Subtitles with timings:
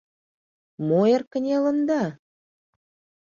[0.87, 2.01] —Мо эр кынелында?